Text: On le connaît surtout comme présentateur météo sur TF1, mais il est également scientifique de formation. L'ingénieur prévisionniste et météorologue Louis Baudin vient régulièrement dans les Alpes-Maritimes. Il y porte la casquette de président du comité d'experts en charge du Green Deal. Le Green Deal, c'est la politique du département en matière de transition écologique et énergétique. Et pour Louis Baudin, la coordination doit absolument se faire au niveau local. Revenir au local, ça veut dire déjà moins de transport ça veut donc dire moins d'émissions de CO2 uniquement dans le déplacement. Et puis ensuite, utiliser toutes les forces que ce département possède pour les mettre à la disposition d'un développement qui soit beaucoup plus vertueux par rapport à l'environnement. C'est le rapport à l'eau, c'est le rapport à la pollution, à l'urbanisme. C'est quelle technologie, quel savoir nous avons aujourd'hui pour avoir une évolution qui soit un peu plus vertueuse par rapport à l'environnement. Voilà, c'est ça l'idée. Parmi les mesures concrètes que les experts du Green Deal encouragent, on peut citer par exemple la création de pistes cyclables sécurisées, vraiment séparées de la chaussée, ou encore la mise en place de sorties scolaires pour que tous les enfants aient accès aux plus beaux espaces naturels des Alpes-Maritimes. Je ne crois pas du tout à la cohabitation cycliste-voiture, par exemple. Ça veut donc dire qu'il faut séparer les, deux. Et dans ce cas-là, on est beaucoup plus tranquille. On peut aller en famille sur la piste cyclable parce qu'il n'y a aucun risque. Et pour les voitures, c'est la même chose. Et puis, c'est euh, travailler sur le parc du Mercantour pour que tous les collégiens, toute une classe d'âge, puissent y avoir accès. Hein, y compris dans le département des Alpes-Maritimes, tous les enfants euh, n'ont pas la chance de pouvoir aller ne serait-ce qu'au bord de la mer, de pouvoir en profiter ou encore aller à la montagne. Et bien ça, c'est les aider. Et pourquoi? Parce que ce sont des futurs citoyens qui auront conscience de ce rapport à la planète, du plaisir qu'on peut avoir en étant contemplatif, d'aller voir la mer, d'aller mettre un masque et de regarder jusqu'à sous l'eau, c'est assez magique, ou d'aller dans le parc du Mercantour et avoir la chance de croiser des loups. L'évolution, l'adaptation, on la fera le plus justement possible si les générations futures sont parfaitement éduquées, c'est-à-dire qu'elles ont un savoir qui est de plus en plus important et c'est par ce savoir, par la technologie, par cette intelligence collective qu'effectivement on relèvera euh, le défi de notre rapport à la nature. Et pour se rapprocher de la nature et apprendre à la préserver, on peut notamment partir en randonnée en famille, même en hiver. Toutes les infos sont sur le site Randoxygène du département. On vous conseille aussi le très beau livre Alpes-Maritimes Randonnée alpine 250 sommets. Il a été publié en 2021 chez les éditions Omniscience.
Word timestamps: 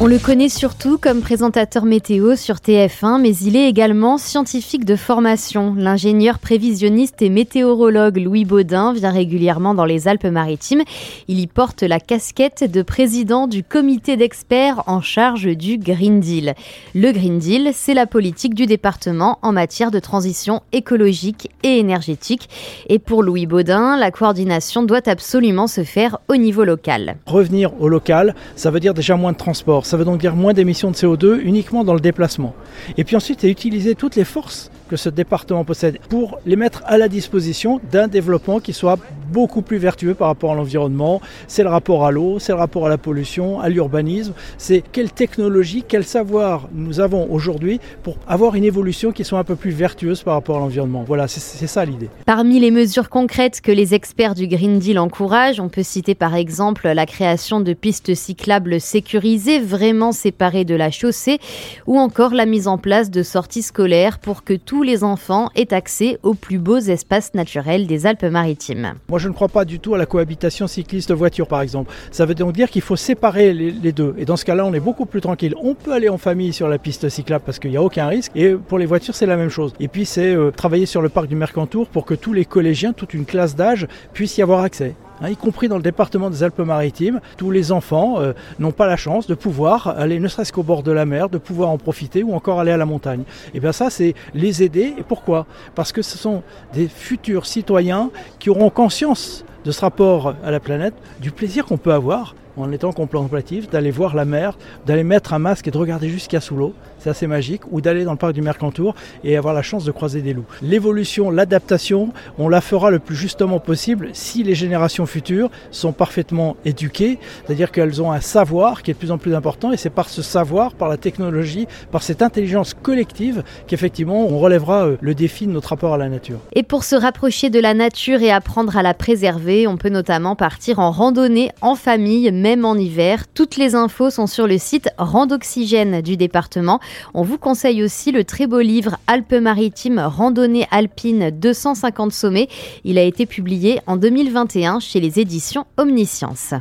On 0.00 0.06
le 0.06 0.20
connaît 0.20 0.48
surtout 0.48 0.96
comme 0.96 1.22
présentateur 1.22 1.84
météo 1.84 2.36
sur 2.36 2.58
TF1, 2.58 3.20
mais 3.20 3.34
il 3.34 3.56
est 3.56 3.68
également 3.68 4.16
scientifique 4.16 4.84
de 4.84 4.94
formation. 4.94 5.74
L'ingénieur 5.76 6.38
prévisionniste 6.38 7.20
et 7.20 7.30
météorologue 7.30 8.18
Louis 8.18 8.44
Baudin 8.44 8.92
vient 8.92 9.10
régulièrement 9.10 9.74
dans 9.74 9.84
les 9.84 10.06
Alpes-Maritimes. 10.06 10.84
Il 11.26 11.40
y 11.40 11.48
porte 11.48 11.82
la 11.82 11.98
casquette 11.98 12.70
de 12.70 12.82
président 12.82 13.48
du 13.48 13.64
comité 13.64 14.16
d'experts 14.16 14.84
en 14.86 15.00
charge 15.00 15.48
du 15.56 15.78
Green 15.78 16.20
Deal. 16.20 16.54
Le 16.94 17.10
Green 17.10 17.40
Deal, 17.40 17.70
c'est 17.74 17.94
la 17.94 18.06
politique 18.06 18.54
du 18.54 18.66
département 18.66 19.40
en 19.42 19.50
matière 19.50 19.90
de 19.90 19.98
transition 19.98 20.62
écologique 20.70 21.50
et 21.64 21.80
énergétique. 21.80 22.48
Et 22.88 23.00
pour 23.00 23.24
Louis 23.24 23.46
Baudin, 23.46 23.96
la 23.96 24.12
coordination 24.12 24.84
doit 24.84 25.08
absolument 25.08 25.66
se 25.66 25.82
faire 25.82 26.18
au 26.28 26.36
niveau 26.36 26.62
local. 26.62 27.16
Revenir 27.26 27.72
au 27.80 27.88
local, 27.88 28.36
ça 28.54 28.70
veut 28.70 28.78
dire 28.78 28.94
déjà 28.94 29.16
moins 29.16 29.32
de 29.32 29.38
transport 29.38 29.87
ça 29.88 29.96
veut 29.96 30.04
donc 30.04 30.20
dire 30.20 30.36
moins 30.36 30.52
d'émissions 30.52 30.90
de 30.90 30.96
CO2 30.96 31.40
uniquement 31.40 31.82
dans 31.82 31.94
le 31.94 32.00
déplacement. 32.00 32.54
Et 32.98 33.04
puis 33.04 33.16
ensuite, 33.16 33.42
utiliser 33.44 33.94
toutes 33.94 34.16
les 34.16 34.24
forces 34.24 34.70
que 34.90 34.96
ce 34.96 35.08
département 35.08 35.64
possède 35.64 35.98
pour 36.08 36.38
les 36.44 36.56
mettre 36.56 36.82
à 36.86 36.98
la 36.98 37.08
disposition 37.08 37.80
d'un 37.90 38.06
développement 38.06 38.60
qui 38.60 38.72
soit 38.72 38.98
beaucoup 39.32 39.62
plus 39.62 39.78
vertueux 39.78 40.14
par 40.14 40.28
rapport 40.28 40.52
à 40.52 40.54
l'environnement. 40.54 41.20
C'est 41.46 41.62
le 41.62 41.68
rapport 41.68 42.04
à 42.04 42.10
l'eau, 42.10 42.38
c'est 42.38 42.52
le 42.52 42.58
rapport 42.58 42.86
à 42.86 42.88
la 42.88 42.98
pollution, 42.98 43.60
à 43.60 43.68
l'urbanisme. 43.68 44.32
C'est 44.56 44.82
quelle 44.92 45.12
technologie, 45.12 45.84
quel 45.86 46.04
savoir 46.04 46.68
nous 46.72 47.00
avons 47.00 47.30
aujourd'hui 47.30 47.80
pour 48.02 48.16
avoir 48.26 48.54
une 48.54 48.64
évolution 48.64 49.12
qui 49.12 49.24
soit 49.24 49.38
un 49.38 49.44
peu 49.44 49.56
plus 49.56 49.70
vertueuse 49.70 50.22
par 50.22 50.34
rapport 50.34 50.56
à 50.56 50.60
l'environnement. 50.60 51.04
Voilà, 51.06 51.28
c'est 51.28 51.66
ça 51.66 51.84
l'idée. 51.84 52.08
Parmi 52.26 52.60
les 52.60 52.70
mesures 52.70 53.08
concrètes 53.08 53.60
que 53.60 53.72
les 53.72 53.94
experts 53.94 54.34
du 54.34 54.46
Green 54.48 54.78
Deal 54.78 54.98
encouragent, 54.98 55.60
on 55.60 55.68
peut 55.68 55.82
citer 55.82 56.14
par 56.14 56.34
exemple 56.34 56.88
la 56.88 57.06
création 57.06 57.60
de 57.60 57.72
pistes 57.72 58.14
cyclables 58.14 58.80
sécurisées, 58.80 59.58
vraiment 59.58 60.12
séparées 60.12 60.64
de 60.64 60.74
la 60.74 60.90
chaussée, 60.90 61.38
ou 61.86 61.98
encore 61.98 62.34
la 62.34 62.46
mise 62.46 62.68
en 62.68 62.78
place 62.78 63.10
de 63.10 63.22
sorties 63.22 63.62
scolaires 63.62 64.18
pour 64.18 64.44
que 64.44 64.54
tous 64.54 64.82
les 64.82 65.04
enfants 65.04 65.50
aient 65.54 65.72
accès 65.72 66.18
aux 66.22 66.34
plus 66.34 66.58
beaux 66.58 66.78
espaces 66.78 67.34
naturels 67.34 67.86
des 67.86 68.06
Alpes-Maritimes. 68.06 68.94
Je 69.18 69.28
ne 69.28 69.34
crois 69.34 69.48
pas 69.48 69.64
du 69.64 69.80
tout 69.80 69.94
à 69.94 69.98
la 69.98 70.06
cohabitation 70.06 70.66
cycliste-voiture, 70.66 71.46
par 71.46 71.60
exemple. 71.60 71.92
Ça 72.10 72.26
veut 72.26 72.34
donc 72.34 72.52
dire 72.52 72.70
qu'il 72.70 72.82
faut 72.82 72.96
séparer 72.96 73.52
les, 73.52 73.92
deux. 73.92 74.14
Et 74.18 74.24
dans 74.24 74.36
ce 74.36 74.44
cas-là, 74.44 74.64
on 74.66 74.74
est 74.74 74.80
beaucoup 74.80 75.06
plus 75.06 75.20
tranquille. 75.20 75.54
On 75.60 75.74
peut 75.74 75.92
aller 75.92 76.08
en 76.08 76.18
famille 76.18 76.52
sur 76.52 76.68
la 76.68 76.78
piste 76.78 77.08
cyclable 77.08 77.44
parce 77.44 77.58
qu'il 77.58 77.70
n'y 77.70 77.76
a 77.76 77.82
aucun 77.82 78.06
risque. 78.06 78.32
Et 78.34 78.54
pour 78.54 78.78
les 78.78 78.86
voitures, 78.86 79.14
c'est 79.14 79.26
la 79.26 79.36
même 79.36 79.50
chose. 79.50 79.72
Et 79.80 79.88
puis, 79.88 80.04
c'est 80.04 80.34
euh, 80.34 80.50
travailler 80.50 80.86
sur 80.86 81.02
le 81.02 81.08
parc 81.08 81.28
du 81.28 81.36
Mercantour 81.36 81.88
pour 81.88 82.04
que 82.04 82.14
tous 82.14 82.32
les 82.32 82.44
collégiens, 82.44 82.92
toute 82.92 83.14
une 83.14 83.24
classe 83.24 83.56
d'âge, 83.56 83.86
puissent 84.12 84.38
y 84.38 84.42
avoir 84.42 84.62
accès. 84.62 84.94
Hein, 85.20 85.30
y 85.30 85.36
compris 85.36 85.68
dans 85.68 85.76
le 85.76 85.82
département 85.82 86.30
des 86.30 86.42
Alpes-Maritimes, 86.42 87.20
tous 87.36 87.50
les 87.50 87.72
enfants 87.72 88.20
euh, 88.20 88.32
n'ont 88.58 88.72
pas 88.72 88.86
la 88.86 88.96
chance 88.96 89.26
de 89.26 89.34
pouvoir 89.34 89.88
aller 89.88 90.20
ne 90.20 90.28
serait-ce 90.28 90.52
qu'au 90.52 90.62
bord 90.62 90.82
de 90.82 90.92
la 90.92 91.06
mer, 91.06 91.28
de 91.28 91.38
pouvoir 91.38 91.70
en 91.70 91.78
profiter 91.78 92.22
ou 92.22 92.34
encore 92.34 92.60
aller 92.60 92.72
à 92.72 92.76
la 92.76 92.86
montagne. 92.86 93.22
Et 93.54 93.60
bien 93.60 93.72
ça, 93.72 93.90
c'est 93.90 94.14
les 94.34 94.62
aider. 94.62 94.94
Et 94.98 95.02
pourquoi? 95.02 95.46
Parce 95.74 95.92
que 95.92 96.02
ce 96.02 96.16
sont 96.18 96.42
des 96.72 96.88
futurs 96.88 97.46
citoyens 97.46 98.10
qui 98.38 98.50
auront 98.50 98.70
conscience 98.70 99.44
de 99.64 99.72
ce 99.72 99.80
rapport 99.80 100.34
à 100.44 100.50
la 100.50 100.60
planète, 100.60 100.94
du 101.20 101.30
plaisir 101.30 101.66
qu'on 101.66 101.78
peut 101.78 101.92
avoir 101.92 102.34
en 102.58 102.72
étant 102.72 102.92
contemplatif, 102.92 103.70
d'aller 103.70 103.90
voir 103.90 104.14
la 104.14 104.24
mer, 104.24 104.58
d'aller 104.86 105.04
mettre 105.04 105.32
un 105.32 105.38
masque 105.38 105.68
et 105.68 105.70
de 105.70 105.78
regarder 105.78 106.08
jusqu'à 106.08 106.40
sous 106.40 106.56
l'eau, 106.56 106.74
c'est 106.98 107.10
assez 107.10 107.26
magique, 107.26 107.62
ou 107.70 107.80
d'aller 107.80 108.04
dans 108.04 108.12
le 108.12 108.18
parc 108.18 108.32
du 108.32 108.42
Mercantour 108.42 108.94
et 109.24 109.36
avoir 109.36 109.54
la 109.54 109.62
chance 109.62 109.84
de 109.84 109.92
croiser 109.92 110.20
des 110.20 110.32
loups. 110.32 110.46
L'évolution, 110.62 111.30
l'adaptation, 111.30 112.12
on 112.38 112.48
la 112.48 112.60
fera 112.60 112.90
le 112.90 112.98
plus 112.98 113.16
justement 113.16 113.60
possible 113.60 114.10
si 114.12 114.42
les 114.42 114.54
générations 114.54 115.06
futures 115.06 115.50
sont 115.70 115.92
parfaitement 115.92 116.56
éduquées, 116.64 117.18
c'est-à-dire 117.46 117.70
qu'elles 117.70 118.02
ont 118.02 118.12
un 118.12 118.20
savoir 118.20 118.82
qui 118.82 118.90
est 118.90 118.94
de 118.94 118.98
plus 118.98 119.10
en 119.10 119.18
plus 119.18 119.34
important 119.34 119.72
et 119.72 119.76
c'est 119.76 119.90
par 119.90 120.08
ce 120.08 120.22
savoir, 120.22 120.74
par 120.74 120.88
la 120.88 120.96
technologie, 120.96 121.66
par 121.90 122.02
cette 122.02 122.22
intelligence 122.22 122.74
collective 122.74 123.42
qu'effectivement 123.66 124.26
on 124.26 124.38
relèvera 124.38 124.86
euh, 124.86 124.96
le 125.00 125.14
défi 125.14 125.46
de 125.46 125.52
notre 125.52 125.70
rapport 125.70 125.94
à 125.94 125.98
la 125.98 126.08
nature. 126.08 126.38
Et 126.54 126.62
pour 126.62 126.84
se 126.84 126.96
rapprocher 126.96 127.50
de 127.50 127.60
la 127.60 127.74
nature 127.74 128.22
et 128.22 128.30
apprendre 128.30 128.76
à 128.76 128.82
la 128.82 128.94
préserver, 128.94 129.66
on 129.66 129.76
peut 129.76 129.88
notamment 129.88 130.36
partir 130.36 130.78
en 130.78 130.90
randonnée 130.90 131.50
en 131.60 131.74
famille, 131.74 132.30
même 132.48 132.64
en 132.64 132.76
hiver. 132.76 133.26
Toutes 133.34 133.58
les 133.58 133.74
infos 133.74 134.08
sont 134.08 134.26
sur 134.26 134.46
le 134.46 134.56
site 134.56 134.88
Randoxygène 134.96 136.00
du 136.00 136.16
département. 136.16 136.80
On 137.12 137.20
vous 137.20 137.36
conseille 137.36 137.82
aussi 137.82 138.10
le 138.10 138.24
très 138.24 138.46
beau 138.46 138.60
livre 138.60 138.96
Alpes-Maritimes 139.06 139.98
Randonnée 139.98 140.66
alpine 140.70 141.28
250 141.30 142.10
sommets. 142.10 142.48
Il 142.84 142.96
a 142.96 143.02
été 143.02 143.26
publié 143.26 143.80
en 143.86 143.98
2021 143.98 144.80
chez 144.80 144.98
les 144.98 145.20
éditions 145.20 145.66
Omniscience. 145.76 146.54